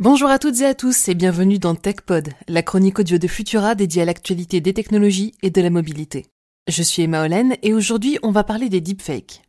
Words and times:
Bonjour 0.00 0.28
à 0.28 0.38
toutes 0.38 0.60
et 0.60 0.64
à 0.64 0.74
tous 0.74 1.08
et 1.08 1.14
bienvenue 1.16 1.58
dans 1.58 1.74
TechPod, 1.74 2.28
la 2.46 2.62
chronique 2.62 3.00
audio 3.00 3.18
de 3.18 3.26
Futura 3.26 3.74
dédiée 3.74 4.02
à 4.02 4.04
l'actualité 4.04 4.60
des 4.60 4.72
technologies 4.72 5.34
et 5.42 5.50
de 5.50 5.60
la 5.60 5.70
mobilité. 5.70 6.26
Je 6.68 6.84
suis 6.84 7.02
Emma 7.02 7.24
Hollen 7.24 7.56
et 7.64 7.74
aujourd'hui 7.74 8.16
on 8.22 8.30
va 8.30 8.44
parler 8.44 8.68
des 8.68 8.80
deepfakes. 8.80 9.42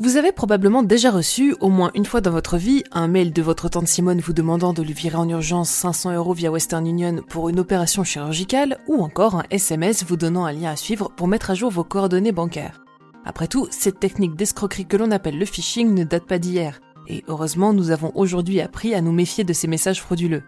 Vous 0.00 0.16
avez 0.16 0.32
probablement 0.32 0.82
déjà 0.82 1.10
reçu, 1.10 1.54
au 1.60 1.68
moins 1.68 1.90
une 1.94 2.06
fois 2.06 2.22
dans 2.22 2.30
votre 2.30 2.56
vie, 2.56 2.82
un 2.90 3.06
mail 3.06 3.30
de 3.30 3.42
votre 3.42 3.68
tante 3.68 3.86
Simone 3.86 4.20
vous 4.20 4.32
demandant 4.32 4.72
de 4.72 4.82
lui 4.82 4.94
virer 4.94 5.16
en 5.16 5.28
urgence 5.28 5.68
500 5.68 6.14
euros 6.14 6.32
via 6.32 6.50
Western 6.50 6.86
Union 6.86 7.20
pour 7.28 7.50
une 7.50 7.60
opération 7.60 8.02
chirurgicale, 8.02 8.78
ou 8.88 9.02
encore 9.02 9.34
un 9.34 9.44
SMS 9.50 10.04
vous 10.04 10.16
donnant 10.16 10.46
un 10.46 10.52
lien 10.52 10.70
à 10.70 10.76
suivre 10.76 11.12
pour 11.14 11.28
mettre 11.28 11.50
à 11.50 11.54
jour 11.54 11.70
vos 11.70 11.84
coordonnées 11.84 12.32
bancaires. 12.32 12.83
Après 13.24 13.48
tout, 13.48 13.66
cette 13.70 14.00
technique 14.00 14.36
d'escroquerie 14.36 14.86
que 14.86 14.96
l'on 14.96 15.10
appelle 15.10 15.38
le 15.38 15.46
phishing 15.46 15.94
ne 15.94 16.04
date 16.04 16.26
pas 16.26 16.38
d'hier, 16.38 16.80
et 17.08 17.24
heureusement 17.26 17.72
nous 17.72 17.90
avons 17.90 18.12
aujourd'hui 18.14 18.60
appris 18.60 18.94
à 18.94 19.00
nous 19.00 19.12
méfier 19.12 19.44
de 19.44 19.52
ces 19.52 19.66
messages 19.66 20.02
frauduleux. 20.02 20.42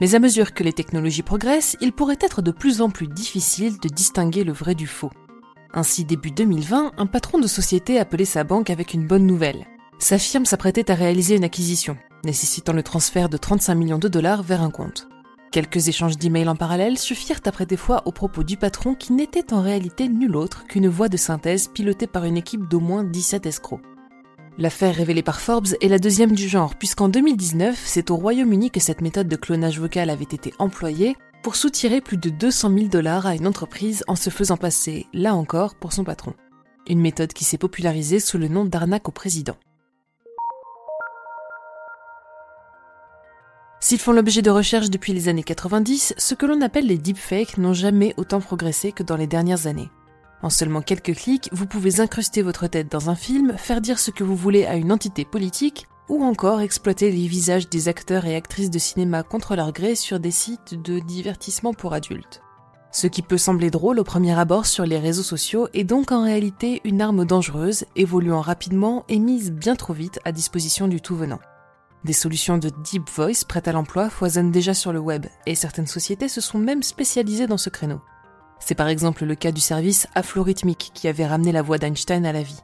Mais 0.00 0.14
à 0.14 0.18
mesure 0.18 0.54
que 0.54 0.62
les 0.62 0.72
technologies 0.72 1.22
progressent, 1.22 1.76
il 1.80 1.92
pourrait 1.92 2.18
être 2.20 2.40
de 2.40 2.52
plus 2.52 2.80
en 2.80 2.88
plus 2.88 3.08
difficile 3.08 3.78
de 3.80 3.88
distinguer 3.88 4.44
le 4.44 4.52
vrai 4.52 4.74
du 4.74 4.86
faux. 4.86 5.10
Ainsi, 5.74 6.04
début 6.04 6.30
2020, 6.30 6.92
un 6.96 7.06
patron 7.06 7.38
de 7.38 7.46
société 7.46 7.98
appelait 7.98 8.24
sa 8.24 8.44
banque 8.44 8.70
avec 8.70 8.94
une 8.94 9.06
bonne 9.06 9.26
nouvelle. 9.26 9.66
Sa 9.98 10.18
firme 10.18 10.46
s'apprêtait 10.46 10.90
à 10.90 10.94
réaliser 10.94 11.36
une 11.36 11.44
acquisition, 11.44 11.96
nécessitant 12.24 12.72
le 12.72 12.82
transfert 12.82 13.28
de 13.28 13.36
35 13.36 13.74
millions 13.74 13.98
de 13.98 14.08
dollars 14.08 14.42
vers 14.42 14.62
un 14.62 14.70
compte. 14.70 15.08
Quelques 15.50 15.88
échanges 15.88 16.16
d'emails 16.16 16.48
en 16.48 16.54
parallèle 16.54 16.96
suffirent 16.96 17.40
à 17.44 17.50
prêter 17.50 17.76
foi 17.76 18.02
aux 18.04 18.12
propos 18.12 18.44
du 18.44 18.56
patron 18.56 18.94
qui 18.94 19.12
n'était 19.12 19.52
en 19.52 19.62
réalité 19.62 20.08
nul 20.08 20.36
autre 20.36 20.64
qu'une 20.68 20.86
voix 20.86 21.08
de 21.08 21.16
synthèse 21.16 21.66
pilotée 21.66 22.06
par 22.06 22.24
une 22.24 22.36
équipe 22.36 22.68
d'au 22.68 22.78
moins 22.78 23.02
17 23.02 23.46
escrocs. 23.46 23.80
L'affaire 24.58 24.94
révélée 24.94 25.24
par 25.24 25.40
Forbes 25.40 25.74
est 25.80 25.88
la 25.88 25.98
deuxième 25.98 26.32
du 26.32 26.46
genre, 26.46 26.76
puisqu'en 26.76 27.08
2019, 27.08 27.82
c'est 27.84 28.12
au 28.12 28.16
Royaume-Uni 28.16 28.70
que 28.70 28.78
cette 28.78 29.00
méthode 29.00 29.26
de 29.26 29.34
clonage 29.34 29.80
vocal 29.80 30.08
avait 30.08 30.22
été 30.22 30.54
employée 30.60 31.16
pour 31.42 31.56
soutirer 31.56 32.00
plus 32.00 32.16
de 32.18 32.30
200 32.30 32.72
000 32.72 32.86
dollars 32.86 33.26
à 33.26 33.34
une 33.34 33.48
entreprise 33.48 34.04
en 34.06 34.14
se 34.14 34.30
faisant 34.30 34.56
passer, 34.56 35.06
là 35.12 35.34
encore, 35.34 35.74
pour 35.74 35.92
son 35.92 36.04
patron. 36.04 36.34
Une 36.88 37.00
méthode 37.00 37.32
qui 37.32 37.44
s'est 37.44 37.58
popularisée 37.58 38.20
sous 38.20 38.38
le 38.38 38.46
nom 38.46 38.64
d'arnaque 38.64 39.08
au 39.08 39.12
président. 39.12 39.56
S'ils 43.82 43.98
font 43.98 44.12
l'objet 44.12 44.42
de 44.42 44.50
recherches 44.50 44.90
depuis 44.90 45.14
les 45.14 45.28
années 45.28 45.42
90, 45.42 46.12
ce 46.18 46.34
que 46.34 46.44
l'on 46.44 46.60
appelle 46.60 46.86
les 46.86 46.98
deepfakes 46.98 47.56
n'ont 47.56 47.72
jamais 47.72 48.12
autant 48.18 48.40
progressé 48.40 48.92
que 48.92 49.02
dans 49.02 49.16
les 49.16 49.26
dernières 49.26 49.66
années. 49.66 49.90
En 50.42 50.50
seulement 50.50 50.82
quelques 50.82 51.14
clics, 51.14 51.48
vous 51.50 51.66
pouvez 51.66 52.00
incruster 52.00 52.42
votre 52.42 52.66
tête 52.66 52.92
dans 52.92 53.08
un 53.08 53.14
film, 53.14 53.54
faire 53.56 53.80
dire 53.80 53.98
ce 53.98 54.10
que 54.10 54.22
vous 54.22 54.36
voulez 54.36 54.66
à 54.66 54.76
une 54.76 54.92
entité 54.92 55.24
politique, 55.24 55.86
ou 56.10 56.22
encore 56.22 56.60
exploiter 56.60 57.10
les 57.10 57.26
visages 57.26 57.70
des 57.70 57.88
acteurs 57.88 58.26
et 58.26 58.36
actrices 58.36 58.70
de 58.70 58.78
cinéma 58.78 59.22
contre 59.22 59.56
leur 59.56 59.72
gré 59.72 59.94
sur 59.94 60.20
des 60.20 60.30
sites 60.30 60.74
de 60.74 60.98
divertissement 60.98 61.72
pour 61.72 61.94
adultes. 61.94 62.42
Ce 62.92 63.06
qui 63.06 63.22
peut 63.22 63.38
sembler 63.38 63.70
drôle 63.70 63.98
au 63.98 64.04
premier 64.04 64.38
abord 64.38 64.66
sur 64.66 64.84
les 64.84 64.98
réseaux 64.98 65.22
sociaux 65.22 65.68
est 65.72 65.84
donc 65.84 66.12
en 66.12 66.24
réalité 66.24 66.82
une 66.84 67.00
arme 67.00 67.24
dangereuse, 67.24 67.86
évoluant 67.96 68.40
rapidement 68.40 69.04
et 69.08 69.18
mise 69.18 69.52
bien 69.52 69.76
trop 69.76 69.94
vite 69.94 70.20
à 70.24 70.32
disposition 70.32 70.86
du 70.86 71.00
tout 71.00 71.16
venant. 71.16 71.38
Des 72.04 72.12
solutions 72.14 72.56
de 72.56 72.70
deep 72.82 73.10
voice 73.10 73.44
prêtes 73.46 73.68
à 73.68 73.72
l'emploi 73.72 74.08
foisonnent 74.08 74.50
déjà 74.50 74.72
sur 74.72 74.92
le 74.92 75.00
web, 75.00 75.26
et 75.46 75.54
certaines 75.54 75.86
sociétés 75.86 76.28
se 76.28 76.40
sont 76.40 76.58
même 76.58 76.82
spécialisées 76.82 77.46
dans 77.46 77.58
ce 77.58 77.68
créneau. 77.68 78.00
C'est 78.58 78.74
par 78.74 78.88
exemple 78.88 79.24
le 79.24 79.34
cas 79.34 79.52
du 79.52 79.60
service 79.60 80.06
Aflorhythmique 80.14 80.92
qui 80.94 81.08
avait 81.08 81.26
ramené 81.26 81.52
la 81.52 81.62
voix 81.62 81.78
d'Einstein 81.78 82.24
à 82.24 82.32
la 82.32 82.42
vie. 82.42 82.60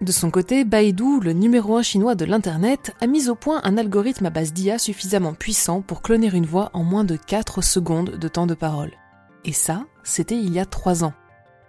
De 0.00 0.10
son 0.10 0.30
côté, 0.30 0.64
Baidu, 0.64 1.20
le 1.20 1.32
numéro 1.32 1.76
un 1.76 1.82
chinois 1.82 2.14
de 2.14 2.24
l'Internet, 2.24 2.94
a 3.00 3.06
mis 3.06 3.28
au 3.28 3.34
point 3.34 3.60
un 3.62 3.76
algorithme 3.76 4.26
à 4.26 4.30
base 4.30 4.52
d'IA 4.52 4.78
suffisamment 4.78 5.34
puissant 5.34 5.80
pour 5.80 6.02
cloner 6.02 6.30
une 6.32 6.46
voix 6.46 6.70
en 6.72 6.82
moins 6.82 7.04
de 7.04 7.16
4 7.16 7.62
secondes 7.62 8.10
de 8.10 8.28
temps 8.28 8.46
de 8.46 8.54
parole. 8.54 8.92
Et 9.44 9.52
ça, 9.52 9.84
c'était 10.02 10.36
il 10.36 10.52
y 10.52 10.58
a 10.58 10.66
3 10.66 11.04
ans. 11.04 11.12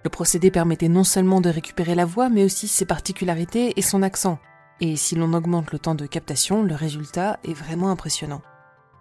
Le 0.04 0.10
procédé 0.10 0.52
permettait 0.52 0.90
non 0.90 1.04
seulement 1.04 1.42
de 1.42 1.50
récupérer 1.50 1.96
la 1.96 2.06
voix, 2.06 2.30
mais 2.30 2.44
aussi 2.44 2.68
ses 2.68 2.86
particularités 2.86 3.74
et 3.78 3.82
son 3.82 4.02
accent, 4.02 4.40
et 4.82 4.96
si 4.96 5.16
l'on 5.16 5.34
augmente 5.34 5.72
le 5.72 5.80
temps 5.80 5.96
de 5.96 6.06
captation, 6.06 6.64
le 6.64 6.76
résultat 6.76 7.40
est 7.44 7.54
vraiment 7.54 7.90
impressionnant. 7.90 8.42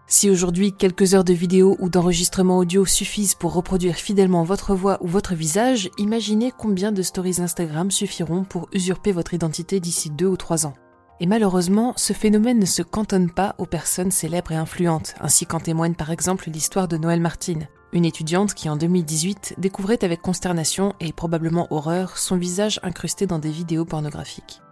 Si 0.07 0.29
aujourd'hui 0.29 0.73
quelques 0.73 1.15
heures 1.15 1.25
de 1.25 1.33
vidéo 1.33 1.77
ou 1.79 1.89
d'enregistrement 1.89 2.59
audio 2.59 2.85
suffisent 2.85 3.35
pour 3.35 3.55
reproduire 3.55 3.95
fidèlement 3.95 4.45
votre 4.45 4.75
voix 4.75 4.99
ou 5.01 5.07
votre 5.07 5.35
visage, 5.35 5.91
imaginez 5.97 6.53
combien 6.57 6.93
de 6.93 7.03
stories 7.03 7.41
Instagram 7.41 7.91
suffiront 7.91 8.45
pour 8.45 8.69
usurper 8.73 9.13
votre 9.13 9.33
identité 9.33 9.81
d'ici 9.81 10.11
deux 10.11 10.27
ou 10.27 10.37
trois 10.37 10.67
ans. 10.67 10.75
Et 11.21 11.27
malheureusement, 11.27 11.95
ce 11.97 12.13
phénomène 12.13 12.59
ne 12.59 12.67
se 12.67 12.83
cantonne 12.83 13.31
pas 13.31 13.55
aux 13.59 13.65
personnes 13.65 14.11
célèbres 14.11 14.53
et 14.53 14.57
influentes, 14.57 15.15
ainsi 15.21 15.47
qu'en 15.47 15.61
témoigne 15.61 15.95
par 15.95 16.11
exemple 16.11 16.51
l'histoire 16.51 16.89
de 16.89 16.97
Noël 16.97 17.21
Martine, 17.21 17.69
une 17.93 18.05
étudiante 18.05 18.55
qui 18.55 18.69
en 18.69 18.77
2018 18.77 19.55
découvrait 19.59 20.05
avec 20.05 20.21
consternation 20.21 20.95
et 21.01 21.13
probablement 21.13 21.69
horreur 21.71 22.19
son 22.19 22.37
visage 22.37 22.81
incrusté 22.83 23.27
dans 23.27 23.39
des 23.39 23.51
vidéos 23.51 23.85
pornographiques. 23.85 24.63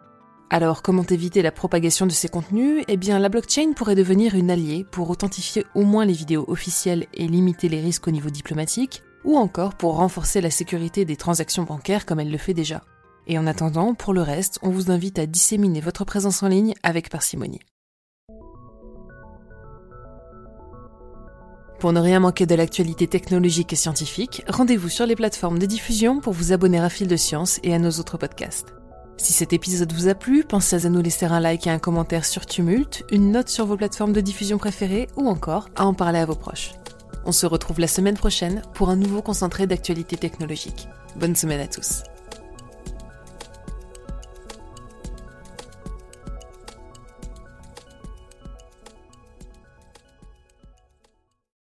Alors, 0.52 0.82
comment 0.82 1.04
éviter 1.04 1.42
la 1.42 1.52
propagation 1.52 2.06
de 2.06 2.10
ces 2.10 2.28
contenus? 2.28 2.84
Eh 2.88 2.96
bien, 2.96 3.20
la 3.20 3.28
blockchain 3.28 3.72
pourrait 3.72 3.94
devenir 3.94 4.34
une 4.34 4.50
alliée 4.50 4.84
pour 4.90 5.08
authentifier 5.08 5.64
au 5.76 5.84
moins 5.84 6.04
les 6.04 6.12
vidéos 6.12 6.44
officielles 6.48 7.06
et 7.14 7.28
limiter 7.28 7.68
les 7.68 7.80
risques 7.80 8.08
au 8.08 8.10
niveau 8.10 8.30
diplomatique, 8.30 9.04
ou 9.24 9.36
encore 9.36 9.76
pour 9.76 9.94
renforcer 9.94 10.40
la 10.40 10.50
sécurité 10.50 11.04
des 11.04 11.14
transactions 11.14 11.62
bancaires 11.62 12.04
comme 12.04 12.18
elle 12.18 12.32
le 12.32 12.36
fait 12.36 12.52
déjà. 12.52 12.82
Et 13.28 13.38
en 13.38 13.46
attendant, 13.46 13.94
pour 13.94 14.12
le 14.12 14.22
reste, 14.22 14.58
on 14.62 14.70
vous 14.70 14.90
invite 14.90 15.20
à 15.20 15.26
disséminer 15.26 15.80
votre 15.80 16.04
présence 16.04 16.42
en 16.42 16.48
ligne 16.48 16.74
avec 16.82 17.10
parcimonie. 17.10 17.60
Pour 21.78 21.92
ne 21.92 22.00
rien 22.00 22.18
manquer 22.18 22.46
de 22.46 22.56
l'actualité 22.56 23.06
technologique 23.06 23.72
et 23.72 23.76
scientifique, 23.76 24.42
rendez-vous 24.48 24.88
sur 24.88 25.06
les 25.06 25.14
plateformes 25.14 25.60
de 25.60 25.66
diffusion 25.66 26.18
pour 26.18 26.32
vous 26.32 26.52
abonner 26.52 26.80
à 26.80 26.88
Fil 26.88 27.06
de 27.06 27.16
Science 27.16 27.60
et 27.62 27.72
à 27.72 27.78
nos 27.78 27.92
autres 27.92 28.18
podcasts. 28.18 28.74
Si 29.22 29.34
cet 29.34 29.52
épisode 29.52 29.92
vous 29.92 30.08
a 30.08 30.14
plu, 30.14 30.44
pensez 30.44 30.86
à 30.86 30.88
nous 30.88 31.02
laisser 31.02 31.26
un 31.26 31.40
like 31.40 31.66
et 31.66 31.70
un 31.70 31.78
commentaire 31.78 32.24
sur 32.24 32.46
Tumult, 32.46 33.04
une 33.12 33.32
note 33.32 33.50
sur 33.50 33.66
vos 33.66 33.76
plateformes 33.76 34.14
de 34.14 34.22
diffusion 34.22 34.56
préférées 34.56 35.08
ou 35.14 35.28
encore 35.28 35.68
à 35.76 35.84
en 35.84 35.92
parler 35.92 36.18
à 36.18 36.24
vos 36.24 36.34
proches. 36.34 36.72
On 37.26 37.32
se 37.32 37.44
retrouve 37.44 37.80
la 37.80 37.86
semaine 37.86 38.16
prochaine 38.16 38.62
pour 38.72 38.88
un 38.88 38.96
nouveau 38.96 39.20
concentré 39.20 39.66
d'actualité 39.66 40.16
technologique. 40.16 40.88
Bonne 41.16 41.36
semaine 41.36 41.60
à 41.60 41.66
tous. 41.66 42.02